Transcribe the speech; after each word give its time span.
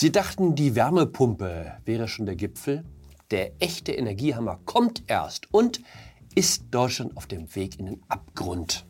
Sie 0.00 0.12
dachten, 0.12 0.54
die 0.54 0.76
Wärmepumpe 0.76 1.72
wäre 1.84 2.06
schon 2.06 2.24
der 2.24 2.36
Gipfel? 2.36 2.84
Der 3.32 3.60
echte 3.60 3.90
Energiehammer 3.90 4.60
kommt 4.64 5.02
erst 5.08 5.52
und 5.52 5.80
ist 6.36 6.66
Deutschland 6.70 7.16
auf 7.16 7.26
dem 7.26 7.52
Weg 7.56 7.80
in 7.80 7.86
den 7.86 8.02
Abgrund. 8.06 8.86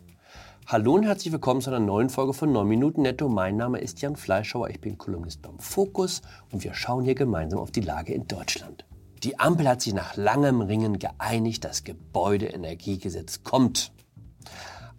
Hallo 0.66 0.92
und 0.92 1.04
herzlich 1.04 1.32
willkommen 1.32 1.62
zu 1.62 1.70
einer 1.70 1.80
neuen 1.80 2.10
Folge 2.10 2.34
von 2.34 2.52
9 2.52 2.68
Minuten 2.68 3.00
Netto. 3.00 3.30
Mein 3.30 3.56
Name 3.56 3.78
ist 3.78 4.02
Jan 4.02 4.16
Fleischhauer, 4.16 4.68
ich 4.68 4.82
bin 4.82 4.98
Kolumnist 4.98 5.40
beim 5.40 5.58
Fokus 5.58 6.20
und 6.52 6.62
wir 6.62 6.74
schauen 6.74 7.04
hier 7.04 7.14
gemeinsam 7.14 7.60
auf 7.60 7.70
die 7.70 7.80
Lage 7.80 8.12
in 8.12 8.28
Deutschland. 8.28 8.84
Die 9.22 9.40
Ampel 9.40 9.66
hat 9.66 9.80
sich 9.80 9.94
nach 9.94 10.14
langem 10.18 10.60
Ringen 10.60 10.98
geeinigt, 10.98 11.64
das 11.64 11.84
Gebäudeenergiegesetz 11.84 13.44
kommt. 13.44 13.92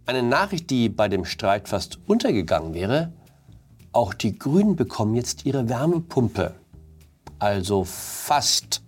Eine 0.08 0.24
Nachricht, 0.24 0.72
die 0.72 0.90
bei 0.90 1.08
dem 1.08 1.24
Streit 1.24 1.70
fast 1.70 2.00
untergegangen 2.08 2.74
wäre, 2.74 3.14
auch 3.92 4.14
die 4.14 4.38
Grünen 4.38 4.76
bekommen 4.76 5.16
jetzt 5.16 5.46
ihre 5.46 5.70
Wärmepumpe. 5.70 6.56
Also 7.40 7.84
fast. 7.84 8.84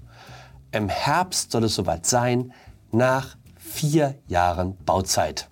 Im 0.71 0.89
Herbst 0.89 1.51
soll 1.51 1.65
es 1.65 1.75
soweit 1.75 2.05
sein, 2.05 2.53
nach 2.91 3.37
vier 3.57 4.15
Jahren 4.27 4.77
Bauzeit. 4.85 5.49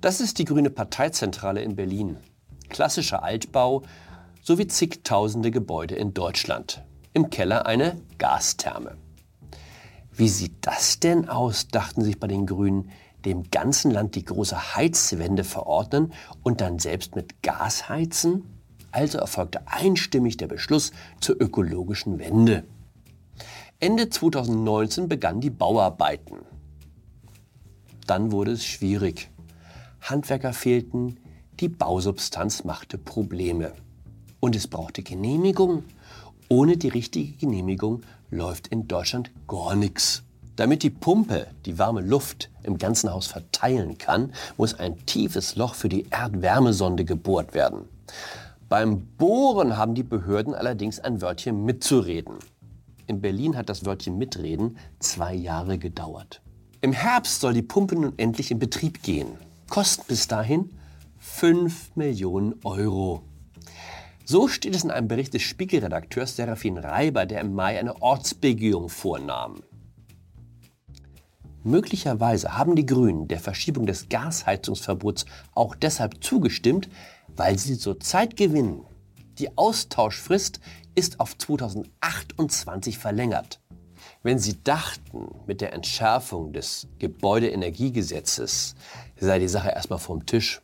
Das 0.00 0.20
ist 0.20 0.38
die 0.38 0.44
Grüne 0.44 0.70
Parteizentrale 0.70 1.62
in 1.62 1.76
Berlin. 1.76 2.16
Klassischer 2.68 3.22
Altbau 3.22 3.82
sowie 4.42 4.66
zigtausende 4.66 5.50
Gebäude 5.50 5.96
in 5.96 6.14
Deutschland. 6.14 6.84
Im 7.12 7.30
Keller 7.30 7.66
eine 7.66 8.00
Gastherme. 8.18 8.96
Wie 10.12 10.28
sieht 10.28 10.66
das 10.66 11.00
denn 11.00 11.28
aus, 11.28 11.68
dachten 11.68 12.02
sich 12.02 12.18
bei 12.20 12.26
den 12.26 12.46
Grünen, 12.46 12.90
dem 13.24 13.50
ganzen 13.50 13.90
Land 13.90 14.14
die 14.14 14.24
große 14.24 14.76
Heizwende 14.76 15.44
verordnen 15.44 16.12
und 16.42 16.60
dann 16.60 16.78
selbst 16.78 17.16
mit 17.16 17.42
Gas 17.42 17.88
heizen? 17.88 18.55
Also 18.96 19.18
erfolgte 19.18 19.60
einstimmig 19.66 20.38
der 20.38 20.46
Beschluss 20.46 20.90
zur 21.20 21.38
ökologischen 21.38 22.18
Wende. 22.18 22.64
Ende 23.78 24.08
2019 24.08 25.06
begannen 25.06 25.42
die 25.42 25.50
Bauarbeiten. 25.50 26.38
Dann 28.06 28.32
wurde 28.32 28.52
es 28.52 28.64
schwierig. 28.64 29.28
Handwerker 30.00 30.54
fehlten, 30.54 31.18
die 31.60 31.68
Bausubstanz 31.68 32.64
machte 32.64 32.96
Probleme. 32.96 33.72
Und 34.40 34.56
es 34.56 34.66
brauchte 34.66 35.02
Genehmigung. 35.02 35.84
Ohne 36.48 36.78
die 36.78 36.88
richtige 36.88 37.32
Genehmigung 37.36 38.00
läuft 38.30 38.68
in 38.68 38.88
Deutschland 38.88 39.30
gar 39.46 39.74
nichts. 39.74 40.22
Damit 40.56 40.82
die 40.82 40.88
Pumpe 40.88 41.48
die 41.66 41.78
warme 41.78 42.00
Luft 42.00 42.48
im 42.62 42.78
ganzen 42.78 43.12
Haus 43.12 43.26
verteilen 43.26 43.98
kann, 43.98 44.32
muss 44.56 44.72
ein 44.72 45.04
tiefes 45.04 45.54
Loch 45.54 45.74
für 45.74 45.90
die 45.90 46.06
Erdwärmesonde 46.08 47.04
gebohrt 47.04 47.52
werden. 47.52 47.90
Beim 48.68 49.06
Bohren 49.16 49.76
haben 49.76 49.94
die 49.94 50.02
Behörden 50.02 50.52
allerdings 50.52 50.98
ein 50.98 51.22
Wörtchen 51.22 51.64
mitzureden. 51.64 52.38
In 53.06 53.20
Berlin 53.20 53.56
hat 53.56 53.68
das 53.68 53.84
Wörtchen 53.84 54.18
mitreden 54.18 54.78
zwei 54.98 55.34
Jahre 55.34 55.78
gedauert. 55.78 56.42
Im 56.80 56.92
Herbst 56.92 57.40
soll 57.40 57.54
die 57.54 57.62
Pumpe 57.62 57.94
nun 57.94 58.14
endlich 58.16 58.50
in 58.50 58.58
Betrieb 58.58 59.02
gehen. 59.04 59.28
Kosten 59.68 60.04
bis 60.08 60.26
dahin 60.26 60.70
5 61.18 61.94
Millionen 61.94 62.54
Euro. 62.64 63.22
So 64.24 64.48
steht 64.48 64.74
es 64.74 64.82
in 64.82 64.90
einem 64.90 65.06
Bericht 65.06 65.34
des 65.34 65.42
Spiegelredakteurs 65.42 66.34
Serafin 66.34 66.76
Reiber, 66.76 67.26
der 67.26 67.42
im 67.42 67.54
Mai 67.54 67.78
eine 67.78 68.02
Ortsbegehung 68.02 68.88
vornahm. 68.88 69.62
Möglicherweise 71.62 72.56
haben 72.56 72.74
die 72.74 72.86
Grünen 72.86 73.28
der 73.28 73.40
Verschiebung 73.40 73.86
des 73.86 74.08
Gasheizungsverbots 74.08 75.26
auch 75.54 75.74
deshalb 75.76 76.22
zugestimmt, 76.22 76.88
weil 77.36 77.58
sie 77.58 77.74
so 77.74 77.94
Zeit 77.94 78.36
gewinnen. 78.36 78.84
Die 79.38 79.56
Austauschfrist 79.56 80.60
ist 80.94 81.20
auf 81.20 81.36
2028 81.36 82.98
verlängert. 82.98 83.60
Wenn 84.22 84.38
Sie 84.38 84.62
dachten, 84.62 85.28
mit 85.46 85.60
der 85.60 85.72
Entschärfung 85.72 86.52
des 86.52 86.88
Gebäudeenergiegesetzes 86.98 88.74
sei 89.20 89.38
die 89.38 89.48
Sache 89.48 89.70
erstmal 89.70 89.98
vom 89.98 90.26
Tisch, 90.26 90.62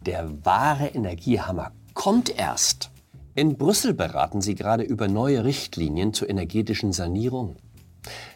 der 0.00 0.44
wahre 0.44 0.88
Energiehammer 0.88 1.72
kommt 1.94 2.36
erst. 2.36 2.90
In 3.34 3.56
Brüssel 3.56 3.94
beraten 3.94 4.40
Sie 4.40 4.54
gerade 4.54 4.82
über 4.82 5.08
neue 5.08 5.44
Richtlinien 5.44 6.12
zur 6.12 6.28
energetischen 6.28 6.92
Sanierung. 6.92 7.56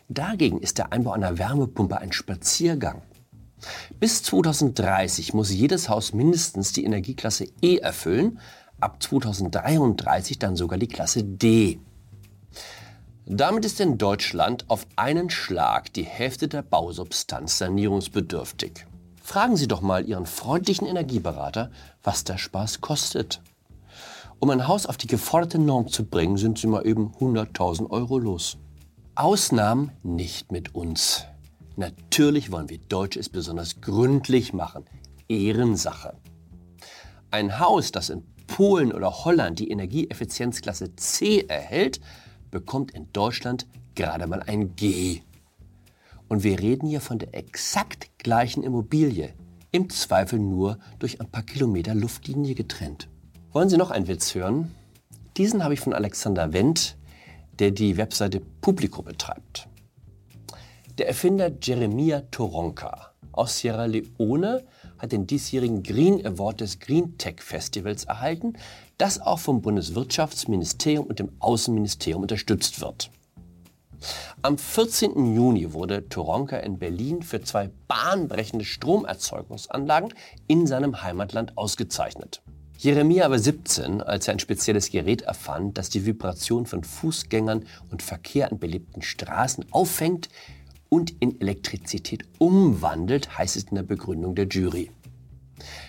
Dagegen 0.08 0.60
ist 0.60 0.78
der 0.78 0.92
Einbau 0.92 1.12
einer 1.12 1.38
Wärmepumpe 1.38 1.98
ein 1.98 2.12
Spaziergang. 2.12 3.02
Bis 3.98 4.22
2030 4.22 5.34
muss 5.34 5.50
jedes 5.50 5.88
Haus 5.88 6.12
mindestens 6.12 6.72
die 6.72 6.84
Energieklasse 6.84 7.46
E 7.62 7.78
erfüllen, 7.78 8.38
ab 8.80 9.02
2033 9.02 10.38
dann 10.38 10.56
sogar 10.56 10.78
die 10.78 10.88
Klasse 10.88 11.24
D. 11.24 11.80
Damit 13.24 13.64
ist 13.64 13.80
in 13.80 13.98
Deutschland 13.98 14.64
auf 14.68 14.86
einen 14.94 15.30
Schlag 15.30 15.92
die 15.92 16.04
Hälfte 16.04 16.46
der 16.46 16.62
Bausubstanz 16.62 17.58
sanierungsbedürftig. 17.58 18.86
Fragen 19.20 19.56
Sie 19.56 19.66
doch 19.66 19.80
mal 19.80 20.06
Ihren 20.06 20.26
freundlichen 20.26 20.86
Energieberater, 20.86 21.72
was 22.04 22.22
der 22.22 22.38
Spaß 22.38 22.80
kostet. 22.80 23.42
Um 24.38 24.50
ein 24.50 24.68
Haus 24.68 24.86
auf 24.86 24.96
die 24.96 25.08
geforderte 25.08 25.58
Norm 25.58 25.88
zu 25.88 26.04
bringen, 26.04 26.36
sind 26.36 26.58
Sie 26.58 26.68
mal 26.68 26.86
eben 26.86 27.12
100.000 27.18 27.90
Euro 27.90 28.18
los. 28.18 28.58
Ausnahmen 29.16 29.90
nicht 30.04 30.52
mit 30.52 30.74
uns. 30.74 31.24
Natürlich 31.76 32.50
wollen 32.50 32.70
wir 32.70 32.78
Deutsche 32.78 33.20
es 33.20 33.28
besonders 33.28 33.82
gründlich 33.82 34.54
machen. 34.54 34.86
Ehrensache. 35.28 36.16
Ein 37.30 37.58
Haus, 37.58 37.92
das 37.92 38.08
in 38.08 38.24
Polen 38.46 38.92
oder 38.92 39.24
Holland 39.24 39.58
die 39.58 39.70
Energieeffizienzklasse 39.70 40.96
C 40.96 41.40
erhält, 41.40 42.00
bekommt 42.50 42.92
in 42.92 43.12
Deutschland 43.12 43.66
gerade 43.94 44.26
mal 44.26 44.42
ein 44.42 44.74
G. 44.74 45.20
Und 46.28 46.44
wir 46.44 46.58
reden 46.60 46.88
hier 46.88 47.02
von 47.02 47.18
der 47.18 47.34
exakt 47.34 48.18
gleichen 48.18 48.62
Immobilie, 48.62 49.34
im 49.70 49.90
Zweifel 49.90 50.38
nur 50.38 50.78
durch 50.98 51.20
ein 51.20 51.30
paar 51.30 51.42
Kilometer 51.42 51.94
Luftlinie 51.94 52.54
getrennt. 52.54 53.08
Wollen 53.52 53.68
Sie 53.68 53.76
noch 53.76 53.90
einen 53.90 54.08
Witz 54.08 54.34
hören? 54.34 54.74
Diesen 55.36 55.62
habe 55.62 55.74
ich 55.74 55.80
von 55.80 55.92
Alexander 55.92 56.54
Wendt, 56.54 56.96
der 57.58 57.70
die 57.70 57.98
Webseite 57.98 58.40
Publico 58.62 59.02
betreibt. 59.02 59.68
Der 60.98 61.08
Erfinder 61.08 61.50
Jeremia 61.60 62.22
Toronka 62.30 63.12
aus 63.32 63.58
Sierra 63.58 63.84
Leone 63.84 64.64
hat 64.96 65.12
den 65.12 65.26
diesjährigen 65.26 65.82
Green 65.82 66.24
Award 66.24 66.62
des 66.62 66.78
Green 66.78 67.18
Tech 67.18 67.42
Festivals 67.42 68.04
erhalten, 68.04 68.54
das 68.96 69.20
auch 69.20 69.38
vom 69.38 69.60
Bundeswirtschaftsministerium 69.60 71.04
und 71.04 71.18
dem 71.18 71.32
Außenministerium 71.38 72.22
unterstützt 72.22 72.80
wird. 72.80 73.10
Am 74.40 74.56
14. 74.56 75.34
Juni 75.34 75.74
wurde 75.74 76.08
Toronka 76.08 76.56
in 76.56 76.78
Berlin 76.78 77.20
für 77.20 77.42
zwei 77.42 77.68
bahnbrechende 77.88 78.64
Stromerzeugungsanlagen 78.64 80.14
in 80.46 80.66
seinem 80.66 81.02
Heimatland 81.02 81.58
ausgezeichnet. 81.58 82.40
Jeremia 82.78 83.28
war 83.30 83.38
17, 83.38 84.00
als 84.00 84.28
er 84.28 84.32
ein 84.32 84.38
spezielles 84.38 84.90
Gerät 84.90 85.22
erfand, 85.22 85.76
das 85.76 85.90
die 85.90 86.06
Vibration 86.06 86.64
von 86.64 86.84
Fußgängern 86.84 87.66
und 87.90 88.02
Verkehr 88.02 88.50
an 88.50 88.58
belebten 88.58 89.02
Straßen 89.02 89.66
auffängt, 89.72 90.30
und 90.88 91.14
in 91.20 91.40
Elektrizität 91.40 92.24
umwandelt, 92.38 93.38
heißt 93.38 93.56
es 93.56 93.64
in 93.64 93.76
der 93.76 93.82
Begründung 93.82 94.34
der 94.34 94.46
Jury. 94.46 94.90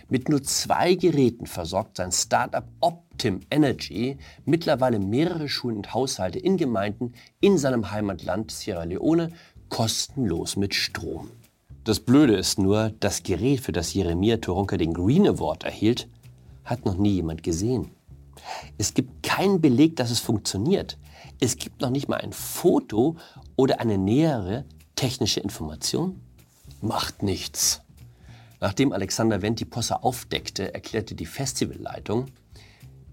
Mit 0.10 0.30
nur 0.30 0.42
zwei 0.44 0.96
Geräten 0.96 1.46
versorgt 1.46 1.98
sein 1.98 2.12
Startup 2.12 2.66
Optim 2.80 3.42
Energy 3.52 4.18
mittlerweile 4.46 5.00
mehrere 5.00 5.50
Schulen 5.50 5.78
und 5.78 5.94
Haushalte 5.94 6.40
in 6.40 6.58
Gemeinden 6.58 7.14
in 7.42 7.58
seinem 7.58 7.92
Heimatland 7.92 8.52
Sierra 8.52 8.84
Leone 8.84 9.32
kostenlos 9.70 10.56
mit 10.56 10.74
Strom. 10.74 11.30
Das 11.84 12.00
Blöde 12.00 12.36
ist 12.36 12.60
nur, 12.60 12.94
das 13.00 13.24
Gerät, 13.24 13.62
für 13.62 13.72
das 13.72 13.94
Jeremia 13.94 14.38
Toronka 14.38 14.78
den 14.78 14.94
Green 14.94 15.28
Award 15.28 15.64
erhielt, 15.64 16.08
hat 16.64 16.86
noch 16.86 16.98
nie 16.98 17.12
jemand 17.14 17.44
gesehen. 17.44 17.92
Es 18.78 18.94
gibt 18.94 19.24
keinen 19.24 19.62
Beleg, 19.62 19.96
dass 19.96 20.12
es 20.12 20.20
funktioniert. 20.20 20.98
Es 21.40 21.58
gibt 21.58 21.82
noch 21.82 21.90
nicht 21.90 22.08
mal 22.08 22.18
ein 22.18 22.34
Foto 22.34 23.16
oder 23.56 23.80
eine 23.80 23.98
nähere 23.98 24.66
Technische 24.98 25.40
Information 25.40 26.20
macht 26.82 27.22
nichts. 27.22 27.82
Nachdem 28.60 28.92
Alexander 28.92 29.44
Wendt 29.44 29.60
die 29.60 29.66
Posse 29.66 30.02
aufdeckte, 30.02 30.74
erklärte 30.74 31.14
die 31.14 31.28
Festivalleitung, 31.28 32.26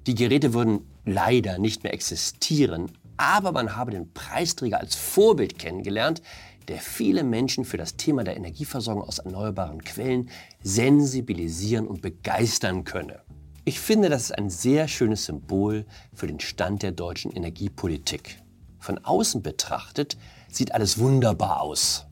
die 0.07 0.15
Geräte 0.15 0.55
würden 0.55 0.81
leider 1.05 1.59
nicht 1.59 1.85
mehr 1.85 1.93
existieren, 1.93 2.91
aber 3.19 3.53
man 3.53 3.77
habe 3.77 3.91
den 3.91 4.11
Preisträger 4.15 4.81
als 4.81 4.95
Vorbild 4.97 5.59
kennengelernt, 5.59 6.23
der 6.69 6.79
viele 6.79 7.23
Menschen 7.23 7.67
für 7.67 7.77
das 7.77 7.97
Thema 7.97 8.25
der 8.25 8.39
Energieversorgung 8.39 9.03
aus 9.03 9.19
erneuerbaren 9.19 9.85
Quellen 9.85 10.31
sensibilisieren 10.63 11.87
und 11.87 12.01
begeistern 12.01 12.85
könne. 12.85 13.21
Ich 13.67 13.79
finde, 13.79 14.09
das 14.09 14.23
ist 14.23 14.39
ein 14.39 14.49
sehr 14.49 14.89
schönes 14.89 15.27
Symbol 15.27 15.85
für 16.15 16.29
den 16.29 16.41
Stand 16.41 16.83
der 16.83 16.93
deutschen 16.93 17.31
Energiepolitik. 17.31 18.39
Von 18.79 18.99
außen 18.99 19.43
betrachtet 19.43 20.17
sieht 20.57 20.73
alles 20.73 20.99
wunderbar 20.99 21.61
aus. 21.61 22.07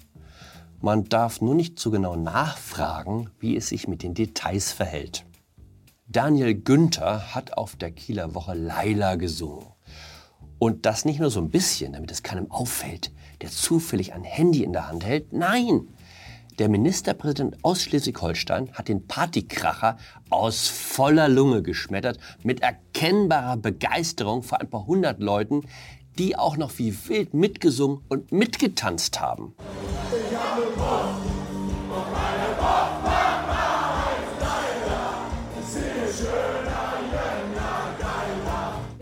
Man 0.81 1.05
darf 1.05 1.41
nur 1.41 1.55
nicht 1.55 1.79
zu 1.79 1.91
genau 1.91 2.17
nachfragen, 2.17 3.31
wie 3.39 3.57
es 3.57 3.69
sich 3.69 3.87
mit 3.87 4.03
den 4.03 4.15
Details 4.15 4.73
verhält. 4.73 5.25
Daniel 6.09 6.55
Günther 6.55 7.35
hat 7.35 7.57
auf 7.57 7.77
der 7.77 7.93
Kieler 7.93 8.35
Woche 8.35 8.55
Laila 8.55 9.15
gesungen. 9.15 9.67
Und 10.59 10.85
das 10.87 11.05
nicht 11.05 11.21
nur 11.21 11.31
so 11.31 11.41
ein 11.41 11.51
bisschen, 11.51 11.93
damit 11.93 12.11
es 12.11 12.23
keinem 12.23 12.51
auffällt, 12.51 13.13
der 13.41 13.51
zufällig 13.51 14.13
ein 14.13 14.25
Handy 14.25 14.63
in 14.63 14.73
der 14.73 14.89
Hand 14.89 15.05
hält. 15.05 15.33
Nein, 15.33 15.89
der 16.59 16.69
Ministerpräsident 16.69 17.57
aus 17.63 17.83
Schleswig-Holstein 17.83 18.73
hat 18.73 18.89
den 18.89 19.07
Partykracher 19.07 19.97
aus 20.29 20.69
voller 20.69 21.29
Lunge 21.29 21.63
geschmettert, 21.63 22.19
mit 22.43 22.61
erkennbarer 22.61 23.57
Begeisterung 23.57 24.43
vor 24.43 24.61
ein 24.61 24.69
paar 24.69 24.87
hundert 24.87 25.21
Leuten, 25.21 25.63
die 26.19 26.37
auch 26.37 26.57
noch 26.57 26.79
wie 26.79 26.97
wild 27.09 27.35
mitgesungen 27.35 28.01
und 28.09 28.33
mitgetanzt 28.33 29.21
haben. 29.21 29.55
Ich 30.11 30.37
habe 30.37 30.63
Bock, 30.77 31.17
Bock, 31.89 32.07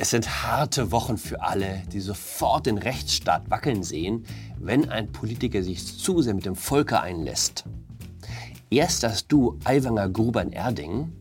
Es 0.03 0.09
sind 0.09 0.43
harte 0.43 0.93
Wochen 0.93 1.19
für 1.19 1.43
alle, 1.43 1.83
die 1.93 2.01
sofort 2.01 2.65
den 2.65 2.79
Rechtsstaat 2.79 3.51
wackeln 3.51 3.83
sehen, 3.83 4.25
wenn 4.59 4.89
ein 4.89 5.13
Politiker 5.13 5.63
sich 5.63 5.99
zu 5.99 6.23
sehr 6.23 6.33
mit 6.33 6.47
dem 6.47 6.57
Volke 6.57 7.03
einlässt. 7.03 7.65
Erst 8.71 9.03
das 9.03 9.27
Du 9.27 9.59
Aiwanger 9.65 10.09
Gruber 10.09 10.41
in 10.41 10.53
Erding, 10.53 11.13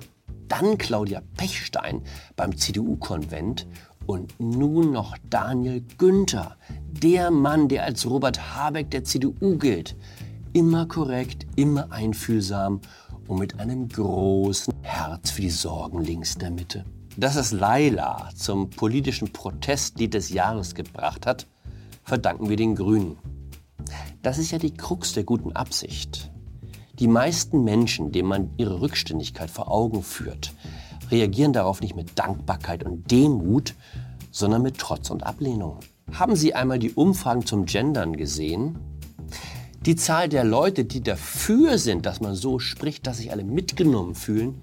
dann 0.47 0.77
Claudia 0.77 1.21
Pechstein 1.35 2.03
beim 2.37 2.57
CDU-Konvent 2.57 3.67
und 4.09 4.33
nun 4.39 4.91
noch 4.91 5.15
Daniel 5.29 5.83
Günther, 5.99 6.57
der 6.91 7.29
Mann, 7.29 7.67
der 7.67 7.83
als 7.83 8.09
Robert 8.09 8.55
Habeck 8.55 8.89
der 8.89 9.03
CDU 9.03 9.55
gilt. 9.59 9.95
Immer 10.51 10.87
korrekt, 10.87 11.45
immer 11.55 11.91
einfühlsam 11.91 12.81
und 13.27 13.37
mit 13.37 13.59
einem 13.59 13.87
großen 13.87 14.73
Herz 14.81 15.29
für 15.29 15.43
die 15.43 15.51
Sorgen 15.51 16.03
links 16.03 16.35
der 16.39 16.49
Mitte. 16.49 16.85
Dass 17.17 17.35
es 17.35 17.51
Laila 17.51 18.31
zum 18.35 18.71
politischen 18.71 19.31
Protestlied 19.31 20.15
des 20.15 20.29
Jahres 20.29 20.73
gebracht 20.73 21.27
hat, 21.27 21.45
verdanken 22.03 22.49
wir 22.49 22.57
den 22.57 22.73
Grünen. 22.73 23.15
Das 24.23 24.39
ist 24.39 24.49
ja 24.49 24.57
die 24.57 24.73
Krux 24.73 25.13
der 25.13 25.23
guten 25.23 25.51
Absicht. 25.51 26.31
Die 26.97 27.07
meisten 27.07 27.63
Menschen, 27.63 28.11
denen 28.11 28.27
man 28.27 28.49
ihre 28.57 28.81
Rückständigkeit 28.81 29.51
vor 29.51 29.69
Augen 29.69 30.01
führt, 30.01 30.51
reagieren 31.11 31.53
darauf 31.53 31.81
nicht 31.81 31.95
mit 31.95 32.17
Dankbarkeit 32.17 32.83
und 32.83 33.09
Demut, 33.11 33.75
sondern 34.31 34.61
mit 34.61 34.77
Trotz 34.77 35.09
und 35.09 35.23
Ablehnung. 35.23 35.79
Haben 36.13 36.35
Sie 36.35 36.53
einmal 36.53 36.79
die 36.79 36.91
Umfragen 36.91 37.45
zum 37.45 37.65
Gendern 37.65 38.15
gesehen? 38.15 38.77
Die 39.85 39.95
Zahl 39.95 40.27
der 40.27 40.43
Leute, 40.43 40.85
die 40.85 41.01
dafür 41.01 41.77
sind, 41.77 42.05
dass 42.05 42.19
man 42.19 42.35
so 42.35 42.59
spricht, 42.59 43.07
dass 43.07 43.17
sich 43.17 43.31
alle 43.31 43.43
mitgenommen 43.43 44.15
fühlen, 44.15 44.61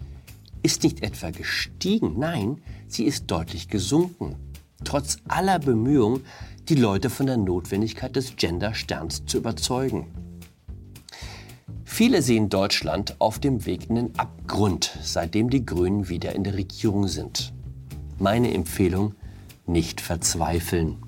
ist 0.62 0.82
nicht 0.82 1.02
etwa 1.02 1.30
gestiegen, 1.30 2.18
nein, 2.18 2.60
sie 2.88 3.04
ist 3.04 3.30
deutlich 3.30 3.68
gesunken. 3.68 4.36
Trotz 4.84 5.18
aller 5.28 5.58
Bemühungen, 5.58 6.22
die 6.68 6.74
Leute 6.74 7.08
von 7.08 7.26
der 7.26 7.36
Notwendigkeit 7.36 8.16
des 8.16 8.36
Gender-Sterns 8.36 9.24
zu 9.26 9.38
überzeugen. 9.38 10.08
Viele 11.96 12.20
sehen 12.20 12.50
Deutschland 12.50 13.16
auf 13.20 13.38
dem 13.38 13.64
Weg 13.64 13.88
in 13.88 13.94
den 13.94 14.18
Abgrund, 14.18 14.98
seitdem 15.00 15.48
die 15.48 15.64
Grünen 15.64 16.10
wieder 16.10 16.34
in 16.34 16.44
der 16.44 16.52
Regierung 16.52 17.08
sind. 17.08 17.54
Meine 18.18 18.52
Empfehlung, 18.52 19.14
nicht 19.64 20.02
verzweifeln. 20.02 20.98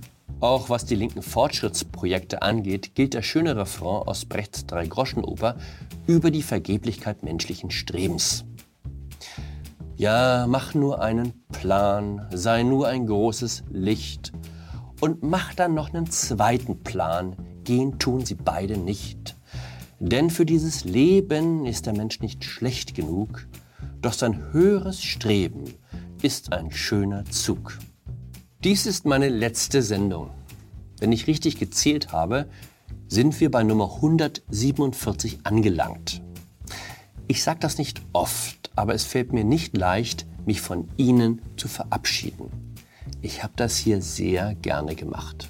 Auch 0.40 0.70
was 0.70 0.86
die 0.86 0.94
linken 0.94 1.20
Fortschrittsprojekte 1.20 2.40
angeht, 2.40 2.94
gilt 2.94 3.12
der 3.12 3.20
schöne 3.20 3.54
Refrain 3.54 4.08
aus 4.08 4.24
Brechts 4.24 4.64
Dreigroschenoper 4.64 5.58
über 6.06 6.30
die 6.30 6.42
Vergeblichkeit 6.42 7.22
menschlichen 7.22 7.70
Strebens. 7.70 8.46
Ja, 9.98 10.46
mach 10.48 10.72
nur 10.72 11.02
einen 11.02 11.34
Plan, 11.52 12.26
sei 12.32 12.62
nur 12.62 12.88
ein 12.88 13.06
großes 13.06 13.64
Licht 13.70 14.32
und 15.02 15.22
mach 15.22 15.52
dann 15.52 15.74
noch 15.74 15.92
einen 15.92 16.10
zweiten 16.10 16.82
Plan. 16.82 17.36
Gehen 17.62 17.98
tun 17.98 18.24
sie 18.24 18.36
beide 18.36 18.78
nicht. 18.78 19.37
Denn 20.00 20.30
für 20.30 20.46
dieses 20.46 20.84
Leben 20.84 21.66
ist 21.66 21.86
der 21.86 21.92
Mensch 21.92 22.20
nicht 22.20 22.44
schlecht 22.44 22.94
genug, 22.94 23.46
doch 24.00 24.12
sein 24.12 24.52
höheres 24.52 25.02
Streben 25.02 25.64
ist 26.22 26.52
ein 26.52 26.70
schöner 26.70 27.24
Zug. 27.26 27.78
Dies 28.64 28.86
ist 28.86 29.04
meine 29.04 29.28
letzte 29.28 29.82
Sendung. 29.82 30.30
Wenn 31.00 31.12
ich 31.12 31.26
richtig 31.26 31.58
gezählt 31.58 32.12
habe, 32.12 32.48
sind 33.08 33.40
wir 33.40 33.50
bei 33.50 33.62
Nummer 33.62 33.96
147 33.96 35.40
angelangt. 35.44 36.22
Ich 37.26 37.42
sage 37.42 37.60
das 37.60 37.78
nicht 37.78 38.02
oft, 38.12 38.70
aber 38.76 38.94
es 38.94 39.04
fällt 39.04 39.32
mir 39.32 39.44
nicht 39.44 39.76
leicht, 39.76 40.26
mich 40.46 40.60
von 40.60 40.88
Ihnen 40.96 41.42
zu 41.56 41.68
verabschieden. 41.68 42.50
Ich 43.20 43.42
habe 43.42 43.52
das 43.56 43.76
hier 43.76 44.00
sehr 44.00 44.54
gerne 44.54 44.94
gemacht. 44.94 45.48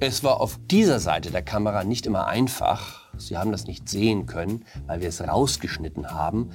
Es 0.00 0.24
war 0.24 0.40
auf 0.40 0.58
dieser 0.70 1.00
Seite 1.00 1.30
der 1.30 1.42
Kamera 1.42 1.84
nicht 1.84 2.06
immer 2.06 2.26
einfach. 2.26 3.03
Sie 3.18 3.36
haben 3.36 3.52
das 3.52 3.66
nicht 3.66 3.88
sehen 3.88 4.26
können, 4.26 4.64
weil 4.86 5.00
wir 5.00 5.08
es 5.08 5.20
rausgeschnitten 5.20 6.10
haben. 6.10 6.50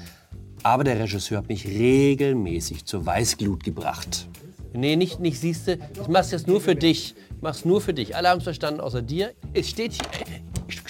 Aber 0.63 0.83
der 0.83 0.99
Regisseur 0.99 1.37
hat 1.37 1.47
mich 1.47 1.67
regelmäßig 1.67 2.85
zur 2.85 3.05
Weißglut 3.05 3.63
gebracht. 3.63 4.27
Nee, 4.73 4.95
nicht, 4.95 5.19
nicht 5.19 5.39
siehst 5.39 5.67
du. 5.67 5.73
Ich 5.73 6.07
mach's 6.07 6.31
jetzt 6.31 6.47
nur 6.47 6.61
für 6.61 6.75
dich. 6.75 7.15
Ich 7.29 7.41
mach's 7.41 7.65
nur 7.65 7.81
für 7.81 7.93
dich. 7.93 8.15
Alle 8.15 8.29
haben 8.29 8.39
es 8.39 8.43
verstanden, 8.43 8.81
außer 8.81 9.01
dir. 9.01 9.33
Es 9.53 9.69
steht 9.69 9.93
hier. 9.93 10.05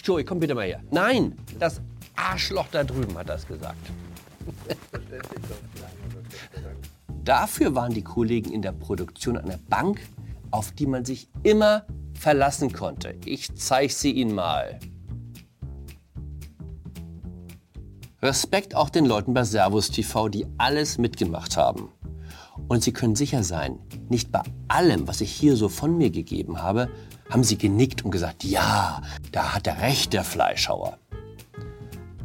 Joey, 0.03 0.23
komm 0.23 0.39
bitte 0.39 0.55
mal 0.55 0.65
her. 0.65 0.81
Nein, 0.91 1.37
das 1.59 1.81
Arschloch 2.15 2.65
da 2.71 2.83
drüben 2.83 3.15
hat 3.17 3.29
das 3.29 3.47
gesagt. 3.47 3.77
Dafür 7.23 7.75
waren 7.75 7.93
die 7.93 8.01
Kollegen 8.01 8.51
in 8.51 8.63
der 8.63 8.71
Produktion 8.71 9.37
eine 9.37 9.59
Bank, 9.69 10.01
auf 10.49 10.71
die 10.71 10.87
man 10.87 11.05
sich 11.05 11.29
immer 11.43 11.85
verlassen 12.15 12.73
konnte. 12.73 13.15
Ich 13.23 13.55
zeige 13.55 13.93
sie 13.93 14.11
Ihnen 14.11 14.33
mal. 14.33 14.79
Respekt 18.21 18.75
auch 18.75 18.89
den 18.89 19.05
Leuten 19.05 19.33
bei 19.33 19.45
Servus 19.45 19.91
TV, 19.91 20.27
die 20.27 20.45
alles 20.57 20.97
mitgemacht 20.97 21.55
haben. 21.55 21.89
Und 22.67 22.83
Sie 22.83 22.91
können 22.91 23.15
sicher 23.15 23.43
sein, 23.45 23.79
nicht 24.09 24.29
bei 24.29 24.41
allem, 24.67 25.07
was 25.07 25.21
ich 25.21 25.31
hier 25.31 25.55
so 25.55 25.69
von 25.69 25.97
mir 25.97 26.09
gegeben 26.09 26.61
habe, 26.61 26.89
haben 27.29 27.45
Sie 27.45 27.57
genickt 27.57 28.03
und 28.03 28.11
gesagt, 28.11 28.43
ja, 28.43 29.01
da 29.31 29.55
hat 29.55 29.67
er 29.67 29.81
recht, 29.81 30.11
der 30.11 30.25
Fleischhauer. 30.25 30.97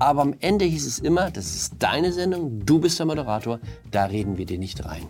Aber 0.00 0.22
am 0.22 0.34
Ende 0.40 0.64
hieß 0.64 0.84
es 0.84 0.98
immer, 0.98 1.30
das 1.30 1.54
ist 1.54 1.74
deine 1.78 2.12
Sendung, 2.12 2.66
du 2.66 2.80
bist 2.80 2.98
der 2.98 3.06
Moderator, 3.06 3.60
da 3.92 4.06
reden 4.06 4.36
wir 4.36 4.46
dir 4.46 4.58
nicht 4.58 4.84
rein. 4.84 5.06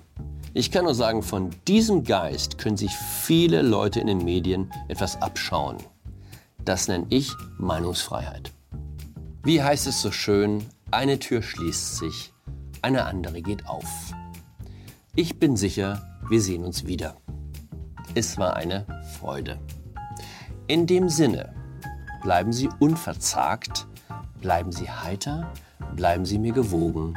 Ich 0.53 0.71
kann 0.71 0.85
nur 0.85 0.95
sagen, 0.95 1.23
von 1.23 1.49
diesem 1.67 2.05
Geist 2.05 2.59
können 2.59 2.77
sich 2.77 2.93
viele 2.95 3.63
Leute 3.63 4.01
in 4.01 4.07
den 4.07 4.23
Medien 4.23 4.71
etwas 4.89 5.21
abschauen. 5.23 5.79
Das 6.63 6.89
nenne 6.89 7.07
ich 7.09 7.33
Meinungsfreiheit. 7.57 8.53
Wie 9.45 9.63
heißt 9.63 9.87
es 9.87 10.01
so 10.01 10.11
schön, 10.11 10.65
eine 10.91 11.19
Tür 11.19 11.43
schließt 11.43 11.97
sich, 11.99 12.33
eine 12.83 13.05
andere 13.05 13.43
geht 13.43 13.67
auf. 13.67 14.13
Ich 15.15 15.39
bin 15.39 15.57
sicher, 15.57 16.19
wir 16.29 16.41
sehen 16.41 16.65
uns 16.65 16.87
wieder. 16.87 17.17
Es 18.15 18.39
war 18.39 18.57
eine 18.57 18.87
Freude. 19.19 19.59
In 20.67 20.87
dem 20.87 21.09
Sinne, 21.09 21.55
bleiben 22.23 22.53
Sie 22.53 22.69
unverzagt, 22.79 23.87
Bleiben 24.45 24.73
Sie 24.73 24.91
heiter, 24.91 25.51
bleiben 25.97 26.27
Sie 26.27 26.39
mir 26.39 26.53
gewogen. 26.53 27.15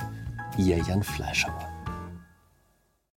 Ihr 0.57 0.77
Jan 0.77 1.03
Fleischhauer. 1.03 1.66